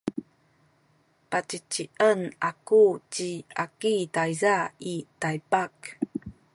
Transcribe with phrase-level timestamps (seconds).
[1.31, 2.19] pacicien
[2.49, 3.29] aku ci
[3.63, 4.55] Aki tayza
[4.93, 5.73] i Taypak.